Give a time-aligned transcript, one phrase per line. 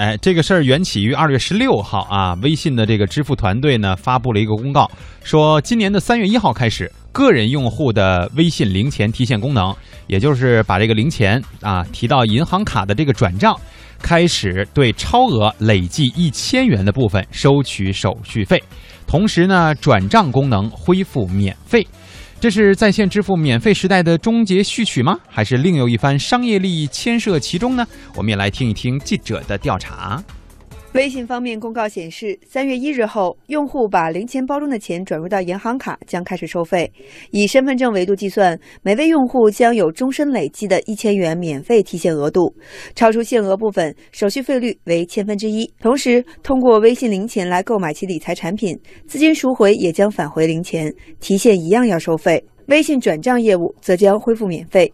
[0.00, 4.90] 哎，这个事儿缘起于二月十六号啊，微信的这个支付团队呢发布了一个公告，
[5.22, 9.76] 说今年的三月一号开始，个人用户的微信零钱提现功能，
[10.06, 13.54] 也就是把这个零钱啊提到银行卡的这个转账，
[14.00, 18.58] 开始对超额累计一千元的部分收取手续费，
[19.06, 21.86] 同时呢，转账功能恢复免费。
[22.40, 25.18] 这是在线支付免费时代的终结序曲吗？
[25.28, 27.86] 还是另有一番商业利益牵涉其中呢？
[28.16, 30.24] 我们也来听一听记者的调查。
[30.94, 36.90] 微信方面公告显示，三月一日后，用户把零钱包中的钱转入到银行卡将开始收费。
[37.30, 42.52] 以身份证维度计算，每位用户将有终身累计的一千元免费提现额度，
[42.96, 45.72] 超出限额部分，手续费率为千分之一。
[45.80, 48.76] 同时，通过微信零钱来购买其理财产品，
[49.06, 52.44] 资金赎回也将返回零钱，提现一样要收费。
[52.66, 54.92] 微信转账业务则将恢复免费。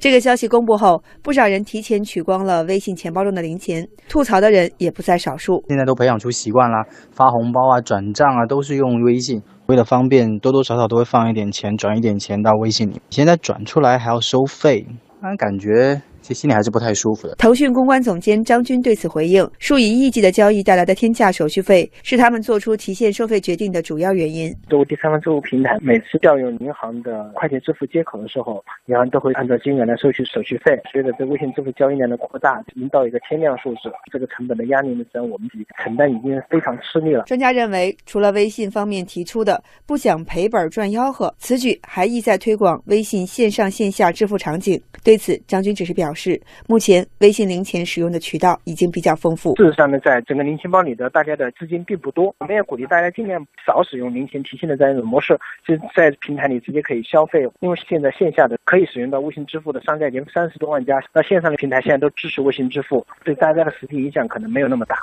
[0.00, 5.62] 这个消息公布后，不少人提前取光了微信钱包中的零钱，吐槽的人也不在少数。
[5.68, 9.42] 现在都培养出习惯了，发红包啊、转账啊，都是用微信。
[9.66, 13.00] 为了方便，多多少少都会放一点钱，转一点钱到微信里。
[13.10, 14.86] 现在转出来还要收费，
[15.20, 16.02] 那感觉。
[16.22, 17.34] 其实心里还是不太舒服的。
[17.34, 24.54] 腾讯公关总监张军对此回应：数以亿计的交易带来的天价手续费，是他们做出提现收费决定的主要原因。
[24.70, 30.78] 作为第三方支付平台，每次调用银行的快捷支付接口的时候，银行都会按照金额来收取手续费。
[30.92, 37.24] 随着这微信支付交易量的扩大，已经到一个天量数字，这个成本的压力呢，让我们自己承担已经非常吃力了。
[37.24, 44.80] 专家认为，除了微信方面提出的不想赔本赚吆喝，此举还意在推广微信线上线下支付场景。
[45.02, 49.56] 对此，张军只是表示，目前微信零钱使用的渠道已经比较丰富。
[49.56, 57.48] 事实上呢，在整个零钱包里的大家的资金并不多，我们也鼓励大家尽量少使用零钱提现的这样一种模式，就在平台里直接可以消费。
[57.60, 64.96] 因为现在线下的可以使用到微信支付的商家已经三十多万家，那线上的平台现在都支持微信支付，对大家的实际影响可能没有那么大。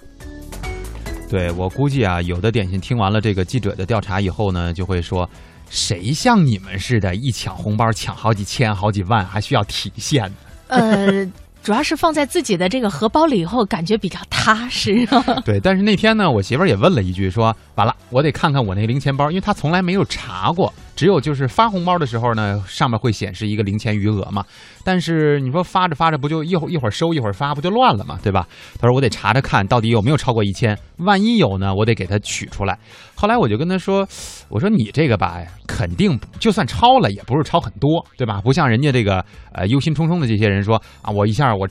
[1.29, 5.29] 对我估计啊，有的点心听完了这个记者的调查以后呢，就会说。
[5.71, 10.35] 谁像你们似的，一抢红包抢好几千、好几万，还需要提现呢？
[10.77, 11.31] 呃。
[11.61, 15.05] 主要是放在自己的这个荷包里以后，感觉比较踏实。
[15.43, 24.43] 对，但是那天呢，我媳妇儿也问了一句，说完了，我得看看我那零钱包，因为她从来没有查过，只有就是发红包的时候呢，上面会显示一个零钱余额嘛。
[24.83, 28.45] 但是你说发着发着，不就一会儿一会儿收一会儿发，不就乱了嘛，对吧？
[28.77, 32.77] 他说我得查查看到底有没有超过一千，万一有呢，我得给他取出来。
[33.15, 34.05] 后来我就跟他说，
[34.49, 38.41] 我说你这个吧，肯定就算超了，也不是超很多，对吧？
[38.41, 39.23] 不像人家这个
[39.53, 41.55] 呃忧心忡忡的这些人说啊，我一下。
[41.55, 41.65] 我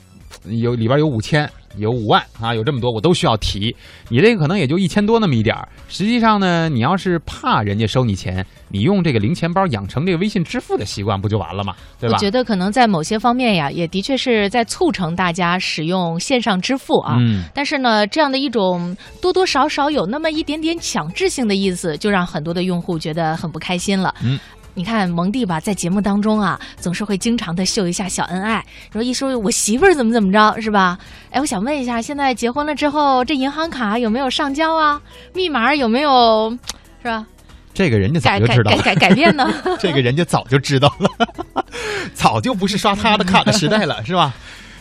[0.45, 3.75] 有里边有五千，有五万啊，有这么多，我都需要提。
[4.09, 5.67] 你这个可能也就一千多那么一点儿。
[5.87, 11.73] 实际上呢，你要是怕人家收你钱，你用这个零钱包养成这个微信支付的习惯，不就完了吗？
[11.99, 12.15] 对吧？
[12.15, 17.17] 我觉得可能在某些方面呀，也的确是在促成大家使用线上支付啊。
[17.19, 17.43] 嗯。
[17.53, 24.13] 但是呢，这样的一种多多少少有那么一点点强制性的意思，就让很多的用户觉得很不开心了。
[24.23, 24.39] 嗯。
[24.73, 30.97] 你看蒙蒂吧，在节目当中啊，总是会经常的秀一下小恩爱，说一说我媳妇儿怎么怎么着，是吧？
[31.31, 35.01] 哎，我想问一下，现在结婚了之后，这银行卡有没有上交啊？
[35.33, 36.57] 密码有没有，
[37.01, 37.25] 是吧？
[37.73, 39.51] 这个人家早就知道改改改变呢？
[39.79, 41.63] 这个人家早就知道了，
[42.13, 44.33] 早就不是刷他的卡的时代了，是吧？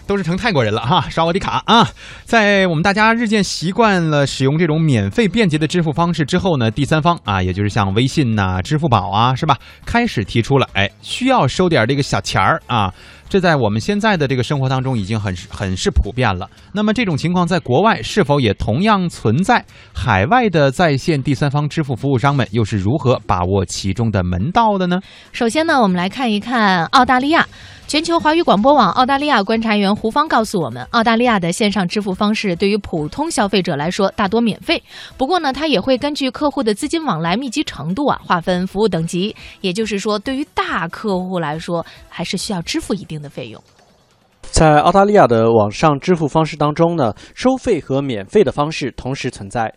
[0.09, 1.87] 都是成泰国人了哈，刷我的卡啊！
[2.25, 9.59] 在我们大家日渐习惯了使用这种免费便捷的支付方式之后呢，第三方啊，也就是像微信呐、支付宝啊，是吧？
[9.85, 12.93] 开始提出了，哎，需要收点这个小钱儿啊。
[13.29, 16.49] 这在我们现在的这个生活当中已经很很是普遍了。
[16.73, 19.63] 那么这种情况在国外是否也同样存在？
[19.95, 24.99] 海外的在线第三方支付服务商们又是如何把握其中的门道的呢？
[25.33, 27.47] 首先呢，我们来看一看澳大利亚。
[27.88, 34.82] 全球华语广播网澳大利亚观察员胡芳告诉我们，澳大利亚的线上支付方式对于普通消费者来说大多免费。
[35.16, 39.34] 不过呢，它也会根据客户的资金往来密集程度啊，划分服务等级。
[39.62, 43.59] 也就是说，对于大客户来说，还是需要支付一定的费用。
[44.43, 49.72] 在澳大利亚的网上支付方式当中呢，收费和免费的方式同时存在。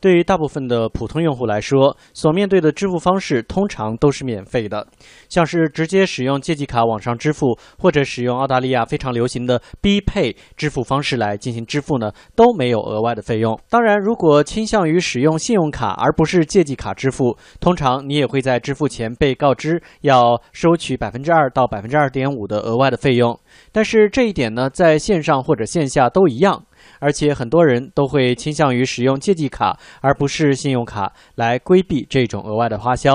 [0.00, 4.86] 对于大部分的普通用户来说，所面对的支付方式通常都是免费的，
[5.28, 13.58] 像是直接使用借记卡网上支付，或者使用澳大利亚非常流行的 B Pay 支付方式来进行支付呢，都没有额外的费用。
[13.70, 23.38] 当然，如果倾向于使用信用卡而不是借记卡支付，通常你也会在支付前被告知要收取百分之二到百分之二点五的额外的费用。
[23.72, 26.64] 但是这一点呢，在线上或者线下都一样。
[27.00, 33.12] 而且很多人都会倾向于使用借记卡而不是信用卡来规避这种额外的花销。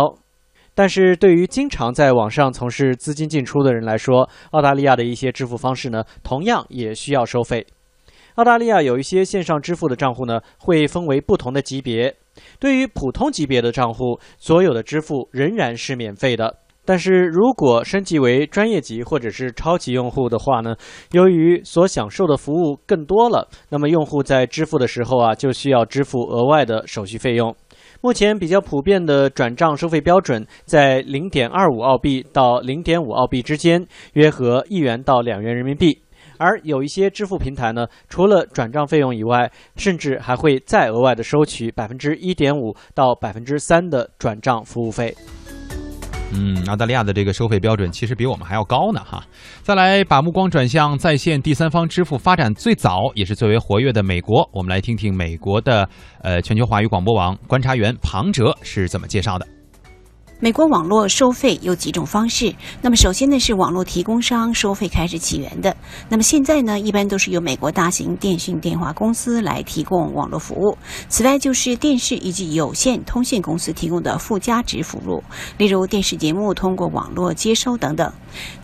[0.75, 7.67] 但是对于经常在网上从事资金进出的人来说，澳大利亚的一些支付方式呢，同样也需要收费。
[8.35, 12.15] 澳大利亚有一些线上支付的账户呢，会分为不同的级别。
[12.57, 16.55] 对于普通级别的账户，所有的支付仍然是免费的。
[16.89, 20.75] 但是如果升级为专业级或者是超级用户的话呢，
[21.11, 27.55] 由于所享受的服务更多了，那么用户在支付的时候啊，就需要支付额外的手续费用。
[28.01, 36.01] 目前比较普遍的转账收费标准在零点二五澳币到零点五澳币之间，约合一元到两元人民币。
[36.39, 45.15] 而有一些支付平台呢，除了转账费用以外，甚至还会再额外的收取百分之一点五到百分之三的转账服务费。
[46.31, 49.23] 嗯，澳大利亚的这个收费标准其实比我们还要高呢，哈。
[49.61, 55.87] 再来把目光转向在线第三方支付发展最早也是最为活跃的美国，我们来听听美国的
[56.21, 59.58] 呃全球华语广播网观察员庞哲是怎么介绍的。
[60.41, 62.55] 美国网络收费有几种方式。
[62.81, 65.75] 那么，首先呢是网络提供商收费开始起源的。
[66.07, 70.77] 那么现在呢，一般都是由美国大型电讯电话公司来提供网络服务。
[71.09, 75.21] 此外，就是电视以及有线通信公司提供的附加值服务，
[75.57, 78.09] 例如电视节目通过网络接收等等。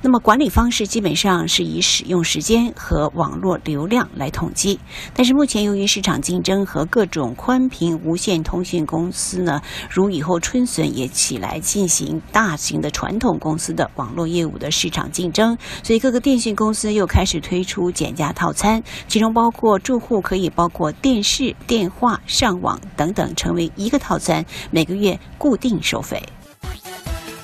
[0.02, 4.80] 那么管理方式基本上是以使用时间和网络流量来统计。
[5.14, 11.60] 但是目前由于市场竞争和各种宽频无线通讯公司呢，如雨后春笋也起来。
[11.66, 26.22] 进行大型的传统公司的网络业务的市场竞争，所以各个电信公司又开始推出减价套餐，其中包括住户可以包括电视、电话、上网等等，成为一个套餐，每个月固定收费。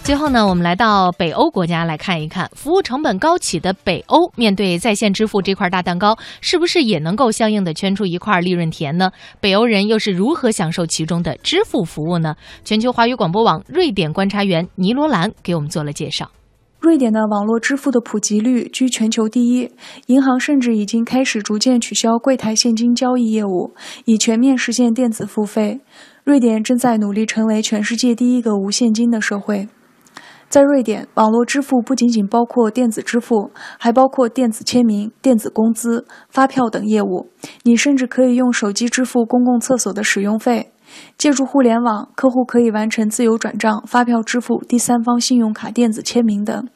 [0.03, 9.11] 最后呢，我们来到北欧国家来看一看，服务成本高企的北欧，面对在线支付这块大蛋糕，是不是也能够相应的圈出一块利润田呢？
[9.39, 12.35] 北欧人又是如何享受其中的支付服务呢？
[12.65, 16.29] 全球华语广播网瑞典观察员尼罗兰给我们做了介绍。
[16.79, 19.69] 瑞典的网络支付的普及率居全球第一，
[20.07, 23.75] 银行甚至已经开始逐渐取消柜台现金交易业务，
[24.05, 25.79] 以全面实现电子付费。
[26.23, 29.69] 瑞典正在努力成为全世界第一个无现金的社会。
[30.51, 37.29] 在瑞典，网络支付不仅仅包括电子支付，还包括电子签名、电子工资、发票等业务。
[37.63, 40.73] 你甚至可以用手机支付公共厕所的使用费。
[41.17, 46.67] 借助互联网，客户可以完成自由转账、发票支付、第三方信用卡电子签名等。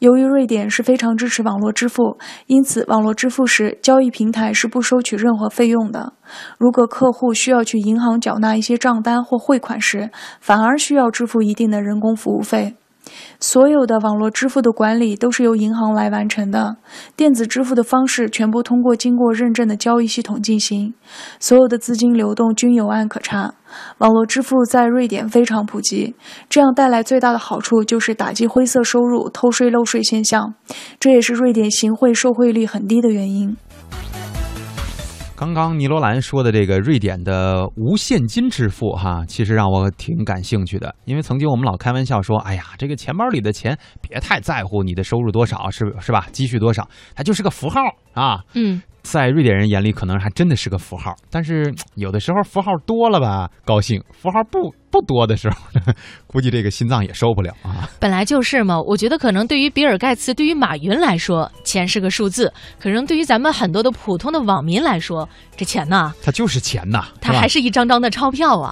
[0.00, 2.18] 由于瑞典是非常支持网络支付，
[2.48, 6.14] 因此网络支付时，交易平台是不收取任何费用的。
[6.58, 10.10] 如果客户需要去银行缴纳一些账单或汇款时，
[10.40, 12.74] 反而需要支付一定的人工服务费。
[13.40, 16.76] 所有的网络支付的管理都是由银行来完成的，
[17.16, 20.94] 电子支付的方式全部通过经过认证的交易系统进行，
[21.40, 23.54] 所有的资金流动均有案可查。
[23.98, 26.14] 网络支付在瑞典非常普及，
[26.48, 30.54] 这样带来最大的好处就是打击灰色收入、偷税漏税现象，
[31.00, 33.56] 这也是瑞典行贿受贿率很低的原因。
[35.42, 40.94] 刚刚尼罗兰说的这个瑞典的无现金支付，哈，其实让我挺感兴趣的。
[41.04, 46.28] 因为曾经我们老开玩笑说，哎呀，这个钱包里的钱别太在乎你的收入多少，是是吧？
[46.30, 47.80] 积蓄多少，它就是个符号
[48.12, 48.44] 啊。
[48.54, 48.80] 嗯。
[49.02, 51.14] 在瑞典人眼里，可能还真的是个符号。
[51.30, 55.56] 但是有的时候符号多了吧，高兴；符号不不多的时候，
[56.26, 57.88] 估计这个心脏也受不了啊。
[57.98, 58.80] 本来就是嘛。
[58.80, 62.46] 我觉得可能对于比尔盖茨、对于马云来说，钱是个数字；
[62.80, 68.70] 可能对于咱们很多的普通的网民来说，这钱呐，它就是钱呐，它还是一张张的钞票啊。